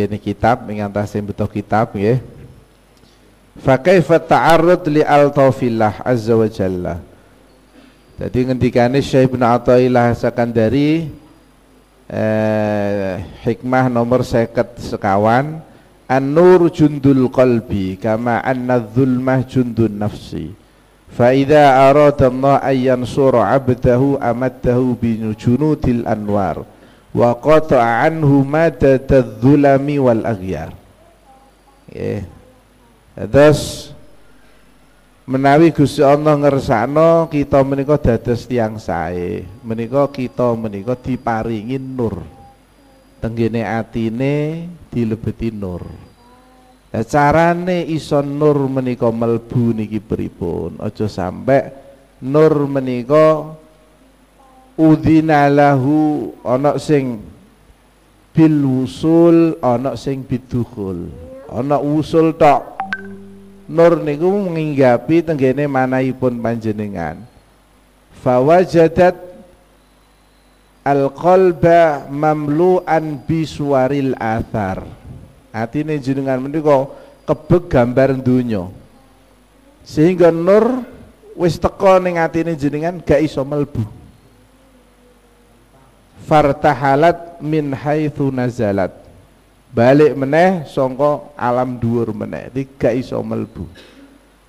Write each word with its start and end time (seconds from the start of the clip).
tenggene 0.00 0.16
kitab 0.16 0.64
ing 0.72 0.80
antase 0.80 1.20
beto 1.20 1.44
kitab 1.44 1.92
nggih 1.92 2.16
fa 3.60 3.76
kaifa 3.76 4.16
ta'arrud 4.16 4.88
li 4.88 5.04
altafillah 5.04 6.00
azza 6.00 6.32
wa 6.32 6.48
jalla? 6.48 6.94
Jadi 8.20 8.48
ngendikane 8.48 9.00
Syekh 9.00 9.32
Ibnu 9.32 9.44
Athaillah 9.44 10.12
Sakandari 10.12 11.08
eh, 12.08 13.12
hikmah 13.44 13.88
nomor 13.88 14.24
seket 14.24 14.76
sekawan 14.80 15.60
An-nur 16.10 16.68
jundul 16.74 17.30
qalbi 17.30 17.94
kama 17.94 18.42
anna 18.42 18.82
dzulmah 18.82 19.46
jundun 19.46 19.94
nafsi. 19.94 20.50
Fa 21.06 21.30
idza 21.30 21.86
arada 21.86 22.26
Allah 22.26 22.58
an 22.66 22.76
yansura 22.76 23.46
'abdahu 23.46 24.18
amaddahu 24.18 24.98
bi 24.98 25.22
junudil 25.38 26.02
anwar 26.10 26.66
wa 27.10 27.30
qata'a 27.34 28.06
anhu 28.06 28.46
madadadh-dhulami 28.46 29.96
wal 29.98 30.22
aghyar. 30.26 30.70
Nggih. 31.90 32.22
Terus 33.20 33.90
menawi 35.26 35.74
Gusti 35.74 36.00
Allah 36.00 36.38
ngersakno 36.38 37.28
kita 37.28 37.60
menika 37.66 37.98
dados 37.98 38.46
tiyang 38.46 38.78
sae, 38.78 39.44
menika 39.66 40.06
kita 40.08 40.54
menika 40.56 40.94
diparingi 40.96 41.76
nur 41.76 42.22
tenggene 43.20 43.66
atine 43.66 44.66
dilebeti 44.88 45.52
nur 45.52 46.10
Nah, 46.90 47.06
carane 47.06 47.86
iso 47.86 48.18
nur 48.18 48.66
menika 48.66 49.14
melbu 49.14 49.78
niki 49.78 50.02
pripun? 50.02 50.74
Aja 50.82 51.06
sampe 51.06 51.70
nur 52.18 52.66
menika 52.66 53.54
udhina 54.80 55.52
lahu 55.52 56.32
ana 56.40 56.80
sing 56.80 57.20
bil 58.32 58.88
usul 58.88 59.60
ana 59.60 59.92
sing 60.00 60.24
bidukhul. 60.24 61.12
Ana 61.52 61.76
usul 61.76 62.32
tok. 62.32 62.80
Nur 63.70 64.00
niku 64.02 64.26
menginggapi 64.26 65.22
tenggene 65.22 65.68
manahipun 65.68 66.40
panjenengan. 66.40 67.22
Fawajadat 68.24 69.30
al-qalba 70.84 72.08
mamlu'an 72.08 73.20
biswaril 73.28 74.16
athar 74.16 74.88
atine 75.52 76.00
jenengan 76.00 76.40
menika 76.40 76.88
kebeg 77.28 77.68
gambar 77.68 78.16
dunya 78.18 78.64
sehingga 79.84 80.32
nur 80.32 80.86
wis 81.36 81.60
teko 81.60 82.00
ning 82.00 82.16
atine 82.16 82.56
jenengan 82.56 83.02
gak 83.02 83.20
iso 83.20 83.44
melbu 83.44 83.99
fartahalat 86.30 87.42
min 87.42 87.74
haitsu 87.74 88.30
nazalat. 88.30 88.94
Balik 89.74 90.14
meneh 90.14 90.62
sangka 90.70 91.34
alam 91.34 91.74
dhuwur 91.82 92.14
meneh. 92.14 92.54
Iki 92.54 92.78
gak 92.78 92.94
iso 92.94 93.18
melbu 93.18 93.66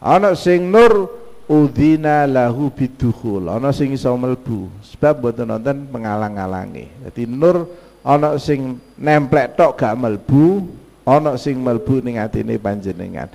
ana 0.02 0.34
sing 0.34 0.66
nur 0.66 1.14
udhina 1.46 2.26
lahu 2.26 2.74
bidukhul. 2.74 3.54
Ana 3.54 3.70
sing 3.70 3.94
iso 3.94 4.10
mlebu. 4.18 4.74
Sebab 4.82 5.22
mboten 5.22 5.46
nonton 5.46 5.78
mengalang-alangi 5.94 7.06
dadi 7.06 7.30
nur 7.30 7.70
ana 8.02 8.36
sing 8.42 8.82
nemplek 8.98 9.54
tok 9.54 9.78
gak 9.78 9.94
mlebu 9.94 10.66
ana 11.06 11.38
sing 11.38 11.62
mlebu 11.62 12.02
ning 12.02 12.18
atine 12.18 12.58
panjenengan. 12.58 13.30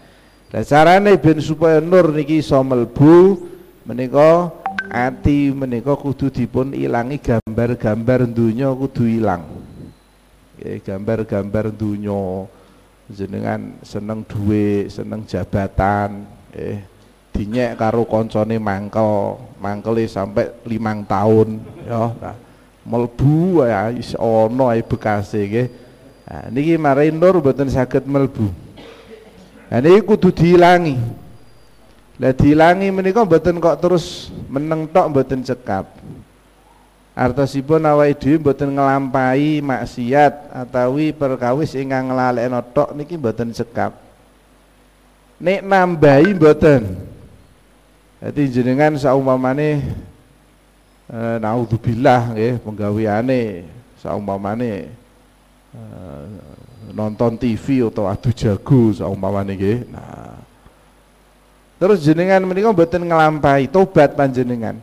Lah 0.51 0.63
carane 0.67 1.15
ben 1.19 1.39
supaya 1.39 1.79
nur 1.79 2.11
niki 2.11 2.43
iso 2.43 2.59
mlebu 2.59 3.47
menika 3.87 4.51
ati 4.91 5.53
menika 5.53 5.95
kudu 5.95 6.31
dipun 6.31 6.73
ilangi 6.73 7.19
gambar-gambar 7.19 8.27
dunya 8.31 8.71
kudu 8.73 9.05
ilang. 9.07 9.43
Gambar-gambar 10.59 11.71
dunya 11.71 12.47
jenengan 13.07 13.79
seneng 13.87 14.27
duit 14.27 14.91
seneng 14.91 15.23
jabatan 15.23 16.27
eh 16.51 16.83
dinyek 17.31 17.79
karo 17.79 18.03
koncone 18.03 18.59
mangkel 18.59 19.39
mangkele 19.63 20.11
sampai 20.11 20.51
limang 20.67 21.07
tahun 21.07 21.61
ya. 21.87 22.11
Nah, 22.17 22.37
melbu 22.83 23.63
ya 23.63 23.93
is 23.95 24.17
ono 24.19 24.73
ae 24.73 24.83
bekase 24.83 25.43
nggih. 25.47 25.69
Nah, 26.27 26.51
niki 26.51 26.75
marai 26.75 27.15
nur 27.15 27.39
mboten 27.39 27.71
melbu 28.03 28.51
nah 29.71 29.79
niki 29.83 30.03
kudu 30.03 30.35
diilangi 30.35 30.99
lah 32.17 32.33
diilangi 32.33 32.89
menika 32.89 33.21
mboten 33.25 33.61
kok 33.61 33.77
terus 33.77 34.33
meneng 34.49 34.89
tok 34.89 35.13
mboten 35.13 35.45
cekap 35.45 35.85
artosipun 37.13 37.85
awake 37.85 38.17
dhewe 38.17 38.41
mboten 38.41 38.73
nglampahi 38.73 39.61
maksiat 39.61 40.49
atawi 40.53 41.13
perkawis 41.13 41.77
ingkang 41.77 42.09
nglalekno 42.09 42.61
tok 42.73 42.97
niki 42.97 43.21
mboten 43.21 43.53
cekap 43.53 43.93
nek 45.37 45.61
nambahi 45.61 46.33
mboten 46.33 46.83
jadi 48.17 48.43
jenengan 48.49 48.97
saumpamane 48.97 49.85
eh, 51.13 51.37
naudzubillah 51.37 52.33
nggih 52.33 52.65
penggaweane 52.65 53.69
saumpamane 54.01 54.89
eh, 55.77 56.25
nonton 56.97 57.37
TV 57.37 57.85
atau 57.85 58.09
adu 58.09 58.33
jago 58.33 58.95
saumpamane 58.97 59.53
nggih. 59.53 59.79
Nah. 59.93 60.36
Terus 61.77 62.05
jenengan 62.05 62.41
menika 62.45 62.73
mboten 62.73 63.05
nglampahi 63.05 63.69
tobat 63.69 64.17
panjenengan. 64.17 64.81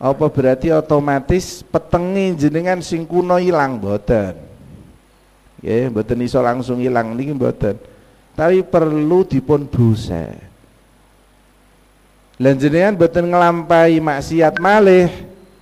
Apa 0.00 0.26
berarti 0.28 0.72
otomatis 0.72 1.60
petengi 1.64 2.36
jenengan 2.36 2.80
sing 2.80 3.04
kuno 3.04 3.36
ilang 3.36 3.76
mboten. 3.80 4.36
Nggih, 5.60 5.92
mboten 5.92 6.18
iso 6.24 6.40
langsung 6.40 6.80
ilang 6.80 7.12
niki 7.12 7.32
mboten. 7.32 7.76
Tapi 8.34 8.64
perlu 8.66 9.22
dipun 9.24 9.68
buset 9.68 10.54
lan 12.38 12.58
jenengan 12.58 12.98
boten 12.98 13.30
nglampahi 13.30 14.02
maksiat 14.02 14.58
malih 14.58 15.06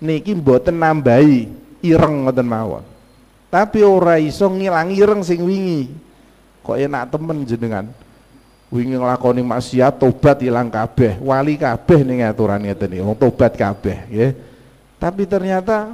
niki 0.01 0.33
boten 0.33 0.81
nambahi 0.81 1.53
ireng 1.85 2.25
ngoten 2.25 2.49
mawon 2.49 2.85
tapi 3.53 3.85
ora 3.85 4.17
iso 4.17 4.49
ngilangi 4.49 4.97
ireng 4.97 5.21
sing 5.21 5.45
wingi 5.45 5.93
kok 6.65 6.81
enak 6.81 7.13
temen 7.13 7.45
jenengan 7.45 7.93
wingi 8.73 8.97
nglakoni 8.97 9.45
maksiat 9.45 10.01
tobat 10.01 10.41
ilang 10.41 10.73
kabeh. 10.73 11.21
Wali 11.21 11.61
kabeh 11.61 12.01
ning 12.03 12.25
aturan 12.25 12.65
ngeten 12.65 12.97
iki. 12.97 13.05
Wong 13.05 13.17
tobat 13.21 13.53
kabeh 13.53 14.09
nggih. 14.09 14.33
Tapi 14.97 15.23
ternyata 15.29 15.93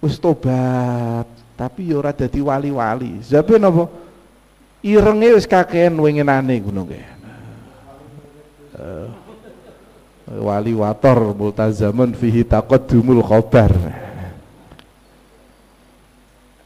wis 0.00 0.16
tobat 0.16 1.28
tapi 1.56 1.92
ya 1.92 2.00
ora 2.00 2.16
dadi 2.16 2.40
wali-wali. 2.40 3.20
Sebab 3.20 3.60
napa 3.60 3.84
irenge 4.80 5.28
wis 5.36 5.44
kakean 5.44 5.92
winginane 6.00 6.56
ngono 6.64 6.88
nggih. 6.88 7.06
Uh, 8.76 9.08
wali 10.26 10.74
wator 10.74 11.30
multazamun 11.38 12.10
fihi 12.18 12.42
taqaddumul 12.42 13.22
khabar 13.22 13.70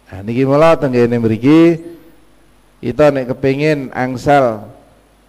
nah 0.08 0.20
niki 0.24 0.42
mula 0.48 0.74
tenggene 0.80 1.20
mriki 1.20 1.78
kita 2.80 3.12
nek 3.12 3.36
kepengin 3.36 3.92
angsal 3.92 4.64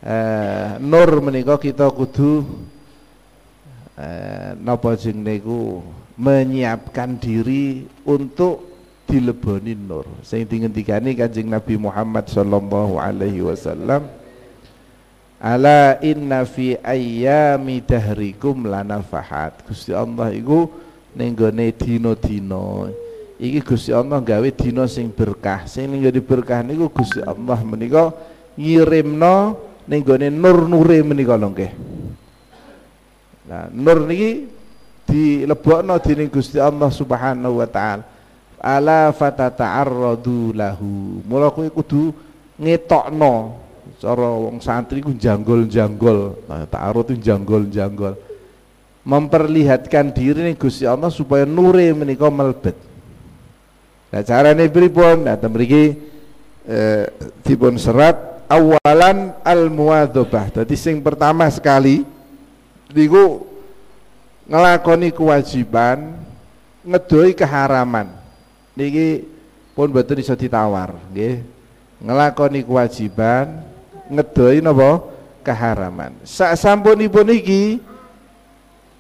eh, 0.02 0.78
nur 0.82 1.10
menika 1.22 1.56
kita 1.58 1.88
kudu 1.90 2.46
eh, 3.98 4.58
napa 4.60 4.98
jenenge 4.98 5.82
menyiapkan 6.18 7.18
diri 7.18 7.88
untuk 8.06 8.68
dileboni 9.10 9.74
nur 9.74 10.06
sing 10.22 10.46
dingendikani 10.46 11.18
Kanjeng 11.18 11.50
Nabi 11.50 11.76
Muhammad 11.76 12.30
sallallahu 12.30 13.02
alaihi 13.02 13.44
wasallam 13.44 14.22
Ala 15.42 15.98
inna 16.06 16.46
fi 16.46 16.78
ayyami 16.78 17.82
dahrikum 17.82 18.70
lanafahat. 18.70 19.66
Gusti 19.66 19.90
Allah 19.90 20.30
iku 20.30 20.70
ning 21.18 21.34
gone 21.34 21.74
dina-dina. 21.74 22.94
Iki 23.42 23.60
Gusti 23.66 23.90
Allah 23.90 24.22
gawe 24.22 24.50
dina 24.54 24.86
sing 24.86 25.10
berkah. 25.10 25.66
Sing 25.66 25.90
ning 25.90 26.06
berkah 26.22 26.62
niku 26.62 26.94
Gusti 26.94 27.26
Allah 27.26 27.58
menika 27.66 28.14
ngirimno 28.54 29.58
ning 29.88 30.02
gone 30.06 30.28
nur-nure 30.30 31.02
menika 31.06 31.38
lho 31.38 31.50
nggih. 31.50 31.72
Nah, 33.50 33.68
nur 33.74 34.06
niki 34.06 34.48
dilebokno 35.08 35.98
dening 36.00 36.30
Gusti 36.32 36.62
Allah 36.62 36.90
Subhanahu 36.94 37.60
wa 37.60 37.68
taala. 37.68 38.04
Ala 38.62 39.10
fatata'arradu 39.10 40.54
lahu. 40.54 41.26
Mula 41.26 41.50
kuwi 41.50 41.74
kudu 41.74 42.14
ngetokno 42.62 43.62
cara 43.98 44.30
wong 44.34 44.58
santri 44.62 45.02
ku 45.02 45.14
janggol-janggol 45.14 46.46
nah, 46.46 46.66
ta'arud 46.66 47.14
itu 47.14 47.22
janggol-janggol 47.30 48.18
memperlihatkan 49.06 50.14
diri 50.14 50.46
nih 50.46 50.56
Gusti 50.58 50.86
Allah 50.86 51.10
supaya 51.10 51.46
nure 51.46 51.94
menika 51.94 52.30
melebet 52.30 52.78
nah 54.14 54.22
carane 54.26 54.66
pripun 54.70 55.26
nah 55.26 55.38
mriki 55.38 55.98
eh, 56.66 57.06
dipun 57.46 57.78
serat 57.78 58.18
awalan 58.52 59.32
al 59.48 59.72
muadzabah 59.72 60.52
dadi 60.52 60.76
sing 60.76 61.00
pertama 61.00 61.48
sekali 61.48 62.04
niku 62.92 63.48
ngelakoni 64.52 65.16
kewajiban 65.16 66.20
ngedoi 66.84 67.32
keharaman. 67.32 68.12
Niki 68.76 69.24
pun 69.72 69.88
betul 69.88 70.20
iso 70.20 70.36
ditawar 70.36 71.00
nggih. 71.16 71.40
Ngelakoni 72.04 72.60
kewajiban 72.68 73.64
ngedoi 74.12 74.60
napa 74.60 75.08
keharaman. 75.48 76.12
Sak 76.28 76.60
sampunipun 76.60 77.32
iki 77.32 77.80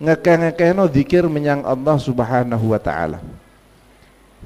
ngekeh-ngekehno 0.01 0.87
zikir 0.89 1.27
menyang 1.27 1.67
Allah 1.67 1.99
Subhanahu 1.99 2.71
wa 2.71 2.79
taala. 2.79 3.19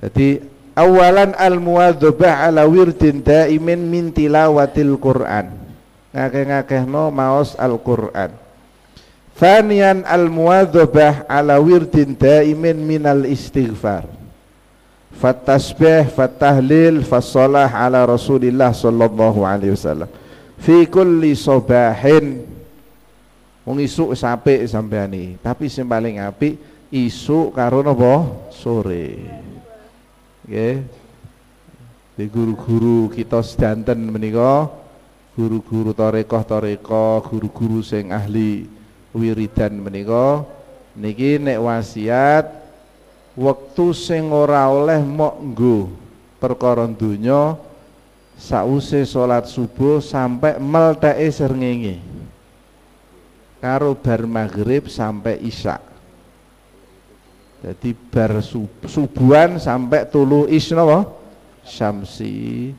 Jadi 0.02 0.44
awalan 0.76 1.32
al 1.40 1.58
muwadzabah 1.58 2.46
ala 2.46 2.68
wirdin 2.68 3.24
daimin 3.24 3.80
min 3.88 4.12
tilawatil 4.12 5.00
Quran 5.00 5.56
ngakeh-ngakehno 6.12 7.10
maos 7.10 7.56
Al 7.56 7.80
Quran 7.80 8.32
Fanian 9.36 10.04
al 10.04 10.28
muwadzabah 10.28 11.28
ala 11.32 11.58
wirdin 11.64 12.14
daimin 12.14 12.78
minal 12.84 13.24
istighfar 13.26 14.06
Fattasbih, 15.16 16.12
fattahlil, 16.12 17.00
fassalah 17.08 17.72
ala 17.72 18.04
Rasulillah 18.04 18.76
sallallahu 18.76 19.48
alaihi 19.48 19.72
wasallam. 19.72 20.12
Fi 20.60 20.84
kulli 20.92 21.32
sobahin 21.40 22.44
Wong 23.66 23.82
isuk 23.82 24.14
sampai 24.14 24.62
sampeani, 24.70 25.42
tapi 25.42 25.66
sing 25.74 25.90
paling 25.90 26.22
apik 26.22 26.62
isuk 26.94 27.50
karo? 27.50 27.82
Sore. 28.54 29.18
Nggih. 30.46 30.86
Di 32.16 32.26
guru-guru 32.32 33.12
kita 33.12 33.44
sedanten 33.44 34.00
menika 34.08 34.72
guru-guru 35.36 35.92
tarekoh-tarekoh, 35.92 37.28
guru-guru 37.28 37.84
sing 37.84 38.16
ahli 38.16 38.70
wiridan 39.12 39.76
menika 39.76 40.48
niki 40.96 41.36
nek 41.36 41.60
wasiat 41.60 42.46
wektu 43.36 43.92
sing 43.92 44.32
ora 44.32 44.72
oleh 44.72 45.04
mok 45.04 45.36
nggo 45.44 45.78
perkara 46.40 46.88
donya 46.88 47.60
sause 48.40 49.04
salat 49.04 49.48
subuh 49.48 50.00
sampai 50.00 50.56
melteke 50.56 51.28
srengenge 51.32 52.00
karo 53.60 53.92
bar 53.96 54.24
maghrib 54.24 54.88
sampai 54.88 55.40
isya 55.44 55.80
jadi 57.66 57.98
bar 58.14 58.46
subuhan 58.86 59.58
sampai 59.58 60.06
tulu 60.06 60.46
is 60.46 60.70
napa? 60.70 61.10
Syamsi. 61.66 62.70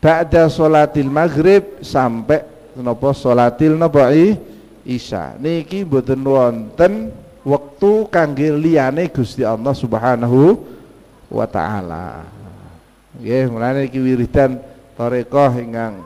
Ba'da 0.00 0.48
salatil 0.48 1.12
maghrib 1.12 1.84
sampai 1.84 2.40
napa? 2.80 3.12
Salatil 3.12 3.76
napa 3.76 4.08
isya. 4.88 5.36
Niki 5.36 5.84
mboten 5.84 6.24
wonten 6.24 7.12
waktu 7.44 7.90
kangge 8.08 8.48
liyane 8.56 9.12
Gusti 9.12 9.44
Allah 9.44 9.76
Subhanahu 9.76 10.56
wa 11.28 11.44
taala. 11.44 12.24
Nggih, 13.20 13.52
mulane 13.52 13.92
iki 13.92 14.00
wiridan 14.00 14.56
tarekah 14.96 15.52
ingkang 15.60 16.00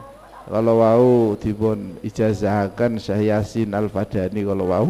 kalau 0.51 0.83
wau 0.83 1.39
dipun 1.39 2.03
ijazahaken 2.03 2.99
Syekh 2.99 3.31
Yasin 3.31 3.71
Al-Fadani 3.71 4.43
kalau 4.43 4.75
wau 4.75 4.87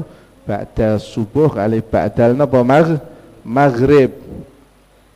ba'da 0.47 0.97
subuh 1.03 1.51
kali 1.51 1.83
ba'dal 1.83 2.39
napa 2.39 2.63
mag 2.63 3.03
maghrib. 3.43 4.15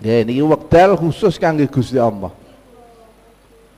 Ya 0.02 0.20
ini 0.26 0.42
wekdal 0.42 0.98
khusus 0.98 1.38
kangge 1.38 1.70
Gusti 1.70 1.96
Allah. 1.96 2.34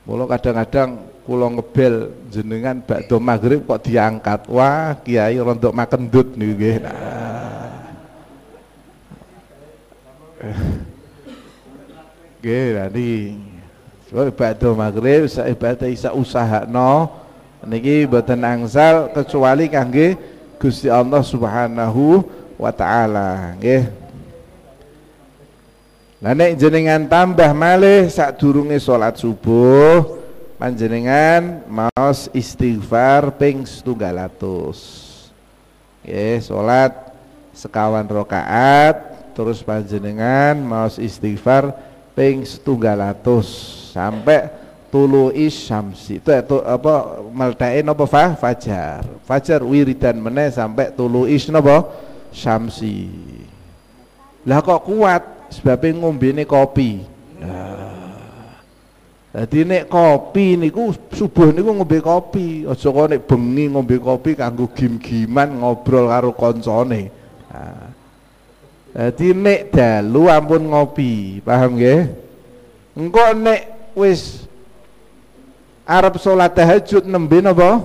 Mula 0.03 0.27
kadang-kadang 0.27 0.99
kula 1.23 1.47
ngebel 1.47 2.11
jenengan 2.27 2.83
bakdo 2.83 3.19
maghrib 3.19 3.63
kok 3.63 3.87
diangkat. 3.87 4.47
Wah, 4.51 4.99
kiai 4.99 5.39
rontok 5.39 5.71
makan 5.71 6.11
dut 6.11 6.35
niku 6.35 6.53
nggih. 6.59 6.75
Nggih, 12.43 12.67
tadi 12.75 13.09
ibadah 14.11 14.71
maghrib, 14.75 15.31
ibadah 15.31 15.87
isa 15.87 16.11
usaha 16.11 16.67
no 16.67 17.07
niki 17.63 18.03
boten 18.03 18.43
angsal 18.43 19.07
kecuali 19.15 19.71
kangge 19.71 20.19
Gusti 20.63 20.87
Allah 20.87 21.19
Subhanahu 21.19 22.23
wa 22.55 22.71
taala, 22.71 23.51
nggih. 23.59 23.91
Lah 26.23 26.31
nek 26.31 26.55
jenengan 26.55 27.03
tambah 27.03 27.51
malih 27.51 28.07
sadurunge 28.07 28.79
salat 28.79 29.19
subuh, 29.19 30.23
panjenengan 30.55 31.67
maos 31.67 32.31
istighfar 32.31 33.35
ping 33.35 33.67
700. 33.67 34.39
Nggih, 36.07 36.39
salat 36.39 36.95
sekawan 37.51 38.07
rakaat 38.07 38.95
terus 39.35 39.59
panjenengan 39.59 40.55
maos 40.63 40.95
istighfar 40.95 41.75
ping 42.15 42.47
setunggal 42.47 43.03
sampai 43.91 44.62
tulu 44.93 45.33
isyamsi. 45.33 46.21
Itu 46.21 46.29
itu 46.29 46.57
apa 46.61 47.25
meltain 47.33 47.81
apa 47.81 48.05
fa 48.05 48.37
fajar. 48.37 49.01
Fajar 49.25 49.65
wiridan 49.65 50.21
meneh 50.21 50.53
sampai 50.53 50.93
tulu 50.93 51.25
is 51.25 51.49
napa? 51.49 51.89
Syamsi. 52.29 53.09
Lah 54.45 54.61
kok 54.61 54.85
kuat? 54.85 55.49
Sebabnya 55.49 55.97
ngombene 55.97 56.45
kopi. 56.45 57.01
Nah. 57.41 57.89
Jadi 59.33 59.65
nek 59.65 59.89
kopi 59.89 60.61
niku 60.61 60.93
subuh 61.09 61.49
niku 61.49 61.73
ngombe 61.73 61.97
kopi, 62.05 62.69
aja 62.69 62.85
kok 62.93 63.09
nek 63.09 63.25
bengi 63.25 63.65
ngombe 63.65 63.97
kopi 63.97 64.37
kanggo 64.37 64.69
gim-giman 64.69 65.57
ngobrol 65.57 66.05
karo 66.05 66.37
koncone. 66.37 67.09
Nah. 67.49 67.89
Jadi 68.93 69.33
nek 69.33 69.73
dalu 69.73 70.29
ampun 70.29 70.69
ngopi, 70.69 71.41
paham 71.41 71.81
nggih? 71.81 72.13
Engko 72.93 73.25
nek 73.33 73.61
wis 73.97 74.45
arep 75.83 76.15
salat 76.19 76.51
tahajud 76.55 77.03
nembe 77.07 77.39
napa? 77.43 77.83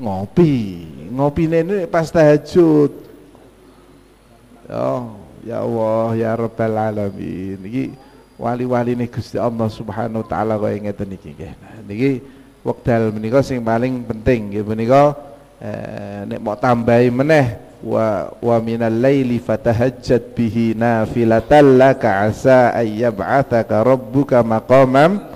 Ngopi. 0.00 0.86
Ngopine 1.10 1.66
ini 1.66 1.76
pas 1.90 2.08
tahajud. 2.08 2.92
Oh, 4.70 5.18
ya 5.42 5.66
Allah, 5.66 6.06
ya 6.14 6.30
Rabbal 6.38 6.76
alamin. 6.78 7.58
Iki 7.58 7.84
wali-wali 8.38 8.94
ini 8.94 9.10
Gusti 9.10 9.36
Allah 9.36 9.66
Subhanahu 9.66 10.22
wa 10.22 10.28
taala 10.28 10.54
kaya 10.56 10.78
ngeten 10.78 11.10
iki 11.12 11.34
nggih. 11.34 11.52
Nah, 11.58 11.76
niki 11.84 12.10
wekdal 12.64 13.12
menika 13.12 13.40
sing 13.42 13.60
paling 13.60 14.04
penting 14.04 14.52
nggih 14.52 14.64
menika 14.64 15.16
eh, 15.60 16.28
nek 16.28 16.40
mau 16.40 16.56
tambahi 16.56 17.08
meneh 17.08 17.46
wa 17.80 18.36
wa 18.36 18.56
minal 18.60 18.92
laili 18.92 19.40
fatahajjat 19.40 20.36
bihi 20.36 20.76
nafilatan 20.76 21.80
laka 21.80 22.28
asa 22.28 22.76
ay 22.76 23.00
yab'athaka 23.00 23.80
rabbuka 23.80 24.44
maqamam 24.44 25.29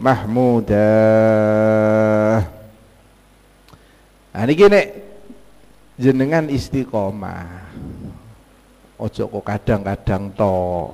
mahmuda 0.00 0.90
nah 4.32 4.44
niki 4.48 4.64
jenengan 6.02 6.50
istiqomah. 6.50 7.70
Ojo 8.98 9.26
kok 9.26 9.44
kadang-kadang 9.46 10.30
to 10.34 10.90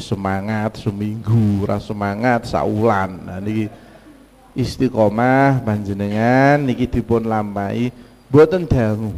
semangat 0.00 0.80
seminggu 0.80 1.68
ras 1.68 1.88
semangat 1.88 2.48
saulan. 2.48 3.20
Nah 3.20 3.38
niki 3.40 3.68
istiqomah 4.56 5.60
panjenengan 5.64 6.60
niki 6.64 6.88
dipun 6.88 7.28
lampahi. 7.28 7.92
Boten 8.30 8.64
dangu. 8.64 9.10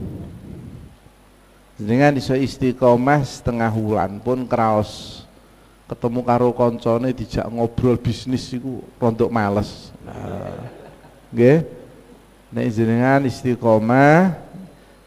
Dengan 1.76 2.14
iso 2.16 2.32
istiqomah 2.32 3.26
setengah 3.26 3.70
bulan 3.74 4.22
pun 4.22 4.46
kraos 4.46 5.22
ketemu 5.92 6.20
karo 6.24 6.48
koncone 6.56 7.12
dijak 7.12 7.44
ngobrol 7.52 8.00
bisnis 8.00 8.48
itu 8.48 8.80
rontok 8.96 9.28
males. 9.28 9.92
Nah, 10.00 10.72
nek 12.48 12.66
jenengan 12.72 13.20
istiqomah 13.28 14.40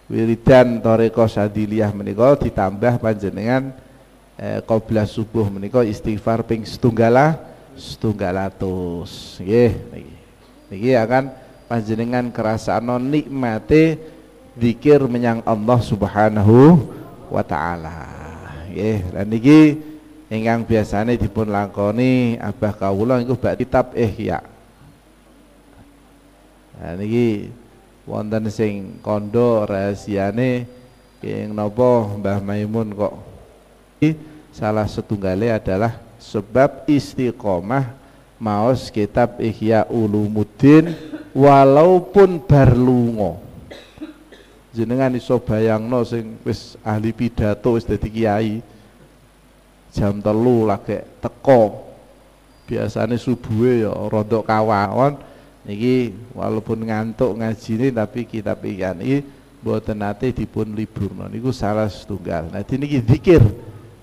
wiridan 0.05 0.77
toreko 0.77 1.25
sadiliyah 1.25 1.89
menika 1.89 2.37
ditambah 2.37 3.01
panjenengan 3.01 3.73
eh, 4.37 4.61
qobla 4.61 5.09
subuh 5.09 5.49
menika 5.49 5.81
istighfar 5.81 6.45
ping 6.45 6.61
setunggalah 6.61 7.41
setunggalatus 7.73 9.41
nggih. 9.41 9.73
Niki 9.89 10.13
niki 10.69 10.91
akan 10.93 11.33
panjenengan 11.65 12.29
kerasaan 12.29 13.09
nikmate 13.09 13.97
zikir 14.53 15.01
menyang 15.09 15.41
Allah 15.49 15.81
Subhanahu 15.81 16.77
wa 17.33 17.41
taala. 17.41 18.13
Lan 19.15 19.25
niki 19.33 19.94
ingkang 20.29 20.65
biasane 20.65 21.17
dipun 21.17 21.49
lakoni 21.49 22.37
Abah 22.41 22.73
kawula 22.73 23.21
niku 23.21 23.37
bak 23.37 23.61
kitab 23.61 23.93
Ihya. 23.93 24.41
Nah 26.75 26.93
niki 26.99 27.49
wonten 28.03 28.49
sing 28.51 28.99
kondo 28.99 29.65
rahasiane 29.65 30.67
ing 31.25 31.53
napa 31.53 32.15
Mbah 32.19 32.39
Maimun 32.41 32.93
kok. 32.93 33.15
Salah 34.55 34.87
setunggale 34.87 35.51
adalah 35.51 35.99
sebab 36.15 36.87
istiqomah 36.87 37.91
maos 38.39 38.87
kitab 38.87 39.41
Ihya 39.43 39.87
Ulumuddin 39.91 40.95
walaupun 41.35 42.39
barlungo 42.39 43.43
jenengan 44.75 45.15
iso 45.15 45.39
bayangno 45.39 46.03
sing 46.03 46.35
wis 46.43 46.75
ahli 46.83 47.15
pidato 47.15 47.79
wis 47.79 47.87
dadi 47.87 48.11
kiai 48.11 48.59
jam 49.95 50.19
telu 50.19 50.67
lagi 50.67 50.99
teko. 51.23 51.87
Biasanya 52.67 53.15
subuh 53.15 53.63
ya 53.71 53.93
rodok 54.11 54.43
kawan 54.43 55.15
niki 55.63 56.13
walaupun 56.35 56.83
ngantuk 56.83 57.37
ngaji 57.37 57.71
ini 57.77 57.87
tapi 57.93 58.27
kita 58.27 58.57
ikan 58.57 58.99
ini 59.01 59.21
buat 59.63 59.85
nate 59.93 60.29
dipun 60.33 60.75
libur 60.75 61.09
niku 61.31 61.55
salah 61.55 61.87
setunggal. 61.87 62.51
Nah 62.51 62.61
niki 62.61 62.99
zikir 63.05 63.41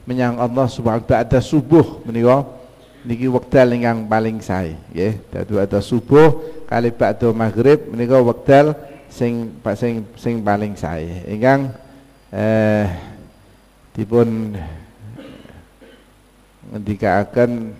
menyang 0.08 0.40
Allah 0.40 0.66
subhanahu 0.66 1.04
ta'ala 1.04 1.38
subuh 1.44 2.02
menika. 2.08 2.64
Niki 3.02 3.26
wekdal 3.26 3.75
ingkang 3.75 4.06
paling 4.06 4.38
sae 4.38 4.78
nggih. 4.94 5.26
Dadi 5.26 5.58
ada 5.58 5.82
subuh 5.82 6.38
kali 6.70 6.94
ba'da 6.94 7.34
maghrib 7.34 7.90
menika 7.90 8.22
wekdal 8.22 8.78
sing 9.11 9.58
sing 9.75 10.06
sing 10.14 10.38
paling 10.38 10.78
sae. 10.78 11.26
Ingkang 11.26 11.75
eh 12.30 12.87
dipun 13.90 14.54
ngendikaaken 16.71 17.75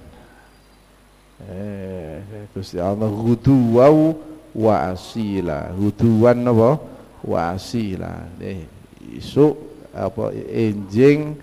eh 1.47 2.23
Gusti 2.51 2.83
Allah 2.83 3.07
huduwau 3.07 4.19
wa 4.53 4.75
asila. 4.91 5.71
Huduwan 5.75 6.39
napa 6.43 6.83
wa 7.23 7.41
asila. 7.55 8.27
Eh 8.43 8.67
isuk 9.15 9.55
apa 9.95 10.35
enjing 10.35 11.39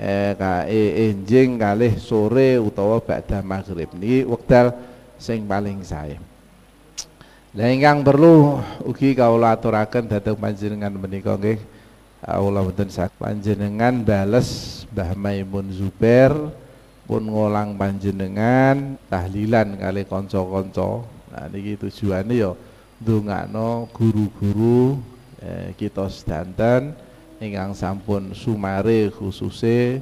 eh 0.00 0.32
ka 0.36 0.64
enjing 0.68 1.60
kalih 1.60 1.96
sore 2.00 2.56
utawa 2.56 3.00
ba'da 3.00 3.44
maghrib. 3.44 3.92
Niki 3.96 4.24
wekdal 4.24 4.72
sing 5.20 5.44
paling 5.44 5.84
sae. 5.84 6.16
Lah 7.50 7.66
ingkang 7.66 8.06
perlu 8.06 8.62
ugi 8.86 9.12
kawula 9.12 9.58
aturaken 9.58 10.06
dhateng 10.06 10.38
panjenengan 10.38 10.94
menika 10.94 11.34
nggih. 11.34 11.58
Kawula 12.20 12.60
wonten 12.60 12.92
sak 12.92 13.16
panjenengan 13.16 14.04
bales 14.04 14.84
Mbah 14.92 15.16
Maimun 15.16 15.72
Zubair 15.72 16.36
pun 17.10 17.26
ngolang 17.26 17.74
panjenengan 17.74 18.94
tahlilan 19.10 19.74
kali 19.74 20.06
konco-konco 20.06 21.02
nah 21.34 21.50
niki 21.50 21.74
tujuannya 21.74 22.38
ya 22.38 22.54
ndongakno 23.02 23.90
guru-guru 23.90 25.02
eh, 25.42 25.74
kita 25.74 26.06
sedanten 26.06 26.94
ingkang 27.42 27.74
sampun 27.74 28.30
sumare 28.30 29.10
khususe 29.10 29.98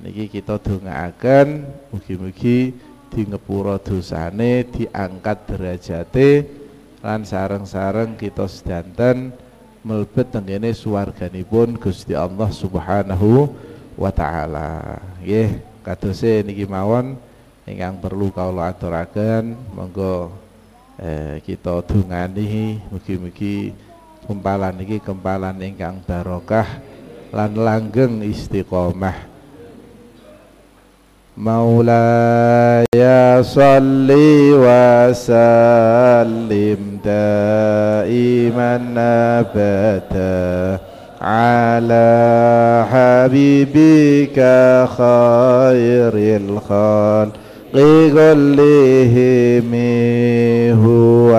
niki 0.00 0.32
kita 0.32 0.56
dongaaken 0.56 1.68
mugi-mugi 1.92 2.72
di 3.12 3.22
ngepura 3.28 3.76
dosane 3.76 4.64
diangkat 4.64 5.38
derajate 5.52 6.30
lan 7.04 7.28
sareng-sareng 7.28 8.16
kita 8.16 8.48
sedanten 8.48 9.28
melebet 9.84 10.32
tenggene 10.32 10.72
suwarganipun 10.72 11.76
Gusti 11.76 12.16
Allah 12.16 12.50
Subhanahu 12.50 13.46
wa 13.94 14.10
taala. 14.10 14.98
Nggih 15.22 15.75
kadose 15.86 16.42
niki 16.42 16.66
mawon 16.66 17.14
ingkang 17.62 18.02
perlu 18.02 18.34
kaula 18.34 18.74
aturaken 18.74 19.54
monggo 19.70 20.34
eh, 20.98 21.38
kita 21.46 21.78
dungani 21.86 22.82
mugi-mugi 22.90 23.70
kempalan 24.26 24.74
niki 24.74 24.98
kempalan 24.98 25.54
ingkang 25.62 26.02
barokah 26.02 26.66
lan 27.30 27.54
langgeng 27.54 28.26
istiqomah. 28.26 29.38
Salli 33.46 34.56
wa 34.56 35.12
sallim 35.12 36.96
daiman 37.04 38.96
abada 38.96 40.95
على 41.20 42.84
حبيبك 42.90 44.38
خير 44.96 46.12
الخلق 46.36 47.32
كلهم 48.16 49.72
هو 50.84 51.32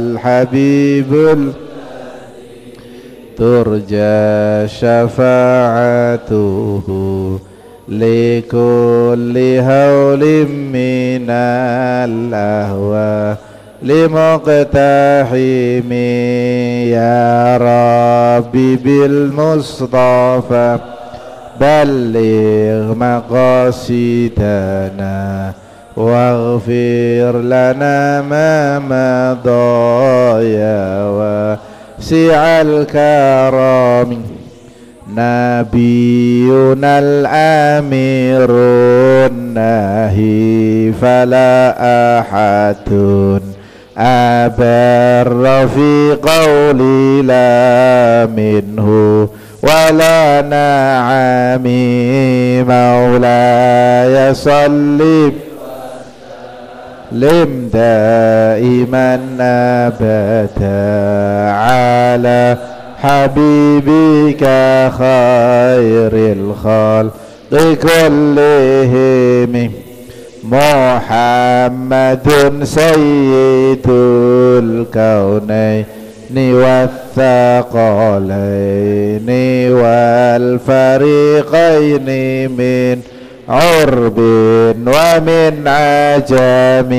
الحبيب 0.00 1.12
ترجى 3.36 4.68
شفاعته 4.68 6.28
لكل 7.88 9.38
هول 9.60 10.46
من 10.48 11.30
الأهوال 12.10 13.36
لمقتحم 13.82 15.92
يا 16.92 17.56
ربي 17.56 18.76
بالمصطفى 18.76 20.78
بلغ 21.60 22.94
مقاصدنا 23.84 25.16
واغفر 25.96 27.40
لنا 27.40 28.20
ما 28.20 28.78
مضى 28.78 30.54
يا 30.54 31.04
واسع 31.04 32.62
الكرم. 32.62 34.22
نبينا 35.16 36.98
الأمير 36.98 38.50
النهي 39.26 40.92
فلا 40.92 41.74
أحد 42.18 42.76
أبر 43.98 45.68
في 45.68 46.16
قولي 46.22 47.22
لا 47.22 48.26
منه 48.26 49.28
ولا 49.62 50.42
نعمي 50.42 52.62
مولاي 52.62 54.34
صل 54.34 55.32
لم 57.12 57.68
دائما 57.72 59.20
أبدا 59.40 61.52
على 61.52 62.56
حبيبك 63.02 64.44
خير 64.98 66.12
الخلق 66.32 67.12
كلهم. 67.82 69.70
محمد 70.44 72.28
سيد 72.62 73.86
الكونين 74.64 75.84
والثقلين 76.36 78.12
والفريقين 80.92 82.08
من 82.50 83.00
عرب 83.48 84.18
ومن 84.86 85.68
عجم 85.68 86.90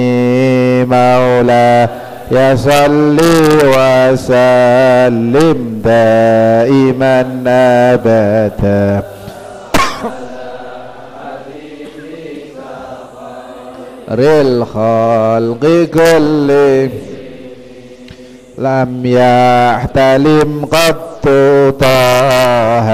مولاه 0.90 1.90
يصلي 2.32 3.60
وسلم 3.76 5.60
دائما 5.86 7.26
أبدا. 7.48 9.04
للخلق 14.16 15.88
كل 15.94 16.50
لم 18.58 19.02
يحتلم 19.06 20.66
قد 20.72 20.96
طه 21.80 22.90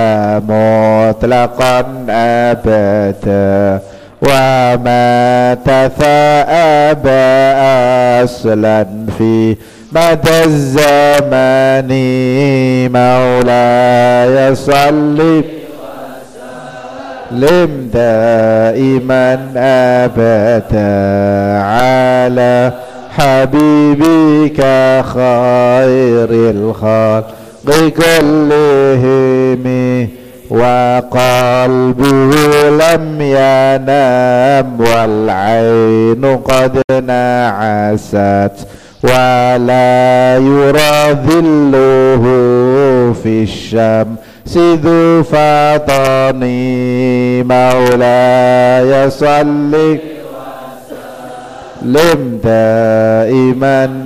مطلقا 0.50 1.86
أبدا 2.10 3.82
وما 4.22 5.54
تثاءب 5.66 7.08
أصلا 8.24 8.86
في 9.18 9.56
مدى 9.92 10.44
الزمان 10.46 11.90
مولاي 12.94 14.56
صلِّ 14.56 15.44
لم 17.32 17.90
دائما 17.94 19.34
أبدا 19.56 21.00
على 21.64 22.74
حبيبك 23.18 24.62
خير 25.06 26.30
الخلق 26.32 27.26
كلهم 27.98 29.64
وقلبه 30.50 32.32
لم 32.70 33.22
ينام 33.22 34.80
والعين 34.82 36.26
قد 36.38 36.82
نعست 37.08 38.68
ولا 39.04 40.38
يرى 40.38 41.14
ظله 41.28 42.24
في 43.24 43.44
الشمس 43.44 44.18
سذو 44.54 45.24
فطني 45.24 46.64
مولاي 47.44 49.10
صل 49.10 49.74
لم 51.82 52.40
دائما 52.44 54.06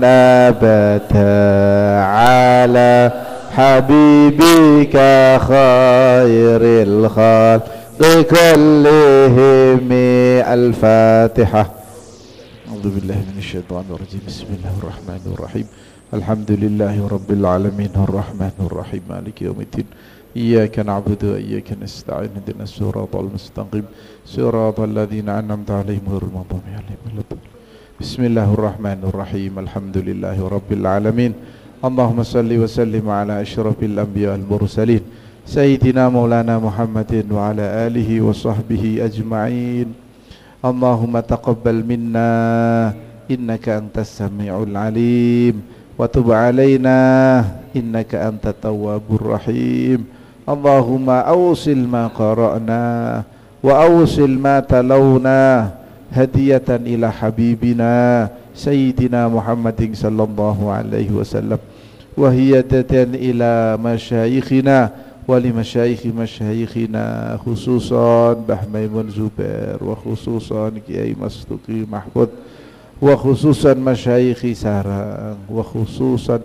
أبدا 0.49 2.03
على 2.03 3.11
حبيبك 3.55 4.95
خير 5.51 6.61
الخلق 6.87 7.63
كلهم. 8.31 9.89
الفاتحة. 10.55 11.65
أعوذ 12.69 12.85
بالله 12.95 13.15
من 13.15 13.37
الشيطان 13.37 13.83
الرجيم. 13.89 14.21
بسم 14.27 14.45
الله 14.57 14.73
الرحمن 14.81 15.23
الرحيم. 15.33 15.67
الحمد 16.13 16.51
لله 16.51 17.07
رب 17.11 17.31
العالمين 17.31 17.89
الرحمن 17.95 18.55
الرحيم. 18.59 19.01
مالك 19.09 19.41
يوم 19.41 19.61
الدين. 19.61 19.85
إياك 20.33 20.79
نعبد 20.79 21.21
وإياك 21.25 21.77
نستعين 21.81 22.29
اهدنا 22.33 22.63
الصراط 22.63 23.15
المستقيم. 23.15 23.85
صراط 24.25 24.79
الذين 24.79 25.29
أنعمت 25.29 25.71
عليهم 25.71 26.05
غير 26.09 26.23
المغضوب 26.25 26.65
عليهم 26.73 27.21
بسم 28.01 28.21
الله 28.23 28.53
الرحمن 28.53 28.99
الرحيم. 29.13 29.59
الحمد 29.59 29.97
لله 29.97 30.37
رب 30.41 30.69
العالمين. 30.71 31.33
اللهم 31.85 32.23
صل 32.23 32.49
وسلم 32.49 33.05
على 33.09 33.41
أشرف 33.41 33.77
الأنبياء 33.83 34.35
المرسلين 34.35 35.01
سيدنا 35.45 36.09
مولانا 36.09 36.59
محمد 36.59 37.25
وعلى 37.31 37.65
آله 37.87 38.09
وصحبه 38.21 39.05
أجمعين. 39.05 39.87
اللهم 40.65 41.19
تقبل 41.19 41.77
منا. 41.85 42.31
إنك 43.31 43.69
أنت 43.69 43.99
السميع 43.99 44.63
العليم. 44.63 45.61
وتب 45.99 46.31
علينا. 46.31 46.99
إنك 47.75 48.15
أنت 48.15 48.47
التواب 48.47 49.05
الرحيم. 49.11 50.12
اللهم 50.49 51.09
أوصل 51.09 51.77
ما 51.87 52.07
قرأنا 52.07 53.23
وأوصل 53.63 54.29
ما 54.29 54.59
تلونا 54.59 55.71
هدية 56.11 56.67
إلى 56.69 57.11
حبيبنا 57.11 58.29
سيدنا 58.55 59.27
محمد 59.27 59.89
صلى 59.93 60.23
الله 60.23 60.71
عليه 60.71 61.11
وسلم 61.11 61.57
وهي 62.17 62.59
إلى 63.15 63.77
مشايخنا 63.79 64.89
ولمشايخ 65.27 66.05
مشايخنا 66.05 67.37
خصوصا 67.45 68.33
بحميمون 68.33 69.09
زبير 69.09 69.79
وخصوصا 69.81 70.71
كياي 70.87 71.15
مستقي 71.21 71.87
محمود 71.91 72.29
وخصوصا 73.01 73.73
مشايخ 73.73 74.39
سارang 74.53 75.39
وخصوصا 75.49 76.39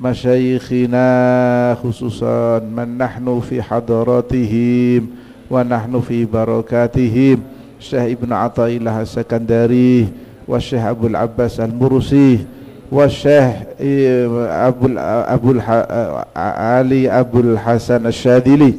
مشايخنا 0.00 1.76
خصوصا 1.84 2.58
من 2.58 2.98
نحن 2.98 3.40
في 3.40 3.62
حضراتهم 3.62 5.06
ونحن 5.50 6.00
في 6.00 6.24
بركاتهم. 6.24 7.38
الشيخ 7.80 8.02
ابن 8.02 8.32
عطاء 8.32 8.70
الله 8.76 9.02
السكندري 9.02 10.08
والشيخ 10.48 10.84
أبو 10.84 11.06
العباس 11.06 11.60
المرسي 11.60 12.38
والشيخ 12.92 13.54
أبو 13.80 14.88
أبو 14.98 15.60
علي 16.36 17.10
أبو 17.10 17.40
الحسن 17.40 18.06
الشاذلي 18.06 18.74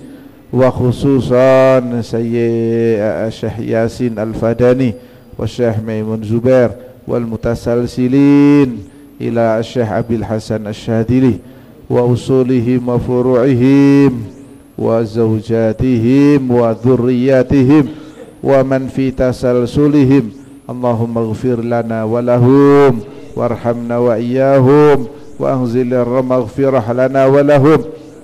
وخصوصا 0.53 1.79
سيد 2.01 2.99
الشيخ 3.29 3.59
ياسين 3.59 4.19
الفداني 4.19 4.93
والشيخ 5.37 5.75
ميمون 5.87 6.23
زبير 6.23 6.69
والمتسلسلين. 7.07 8.94
إلى 9.21 9.59
الشيخ 9.59 9.91
أبي 9.91 10.15
الحسن 10.15 10.67
الشاذلي 10.67 11.33
وأصولهم 11.89 12.89
وفروعهم 12.89 14.11
وزوجاتهم 14.77 16.51
وذرياتهم 16.51 17.85
ومن 18.43 18.87
في 18.87 19.11
تسلسلهم. 19.11 20.31
اللهم 20.69 21.17
اغفر 21.17 21.61
لنا 21.61 22.03
ولهم 22.03 22.99
وارحمنا 23.35 23.97
وإياهم 23.97 25.07
وأنزل 25.39 25.93
المغفرة 25.93 26.93
لنا 26.93 27.25
ولهم 27.25 27.79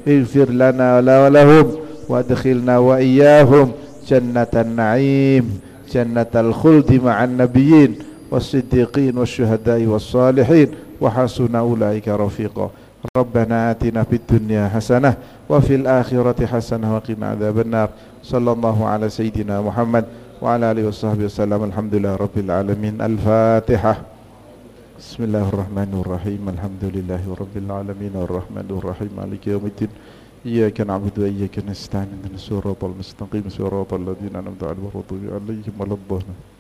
اغفر 0.08 0.50
لنا 0.50 0.88
ولهم 1.00 1.66
وادخلنا 2.10 2.78
وإياهم 2.78 3.72
جنة 4.10 4.54
النعيم 4.56 5.60
جنة 5.94 6.34
الخلد 6.36 7.00
مع 7.04 7.24
النبيين 7.24 7.96
والصديقين 8.32 9.18
والشهداء 9.18 9.82
والصالحين 9.84 10.70
وحسن 11.02 11.56
أولئك 11.56 12.08
رفيقا. 12.08 12.70
ربنا 13.18 13.72
آتنا 13.72 14.04
في 14.04 14.16
الدنيا 14.16 14.70
حسنة 14.70 15.14
وفي 15.50 15.76
الآخرة 15.76 16.46
حسنة 16.46 16.96
وقنا 16.96 17.26
عذاب 17.30 17.60
النار. 17.60 17.90
صلى 18.24 18.52
الله 18.52 18.78
على 18.88 19.10
سيدنا 19.10 19.62
محمد 19.62 20.06
وعلى 20.42 20.72
آله 20.72 20.88
وصحبه 20.88 21.26
وسلم. 21.26 21.64
الحمد 21.64 21.94
لله 21.96 22.16
رب 22.16 22.38
العالمين. 22.38 23.02
الفاتحة. 23.02 23.96
بسم 25.00 25.24
الله 25.24 25.46
الرحمن 25.50 25.92
الرحيم. 26.06 26.42
الحمد 26.50 26.84
لله 26.96 27.24
رب 27.42 27.56
العالمين. 27.58 28.14
الرحمن 28.16 28.68
الرحيم. 28.70 29.12
مالك 29.18 29.48
يوم 29.48 29.66
الدين. 29.66 29.92
إياك 30.46 30.82
نعبد 30.82 31.20
وإياك 31.20 31.66
نستعين. 31.66 32.22
من 32.24 32.32
الصراط 32.38 32.82
المستقيم. 32.86 33.44
صراط 33.50 33.94
الذين 33.94 34.34
أنعمت 34.38 34.64
عليهم 34.64 35.74
ولا 35.80 35.94
الضالين. 35.94 36.51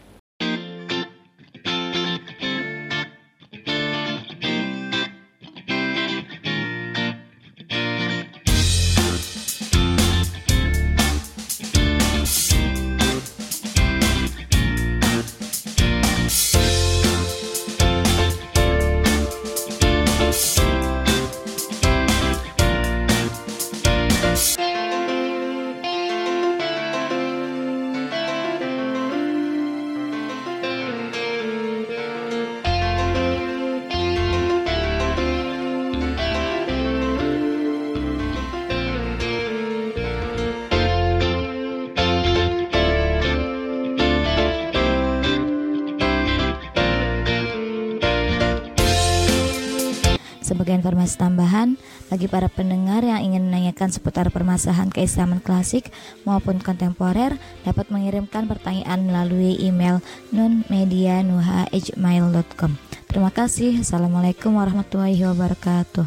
Informasi 51.02 51.18
tambahan 51.18 51.82
bagi 52.14 52.30
para 52.30 52.46
pendengar 52.46 53.02
yang 53.02 53.26
ingin 53.26 53.50
menanyakan 53.50 53.90
seputar 53.90 54.30
permasalahan 54.30 54.94
keislaman 54.94 55.42
klasik 55.42 55.90
maupun 56.30 56.62
kontemporer 56.62 57.42
dapat 57.66 57.90
mengirimkan 57.90 58.46
pertanyaan 58.46 59.10
melalui 59.10 59.58
email 59.58 59.98
nunmedianuha@gmail.com. 60.30 62.72
Terima 63.10 63.34
kasih. 63.34 63.82
Assalamualaikum 63.82 64.62
warahmatullahi 64.62 65.26
wabarakatuh. 65.26 66.06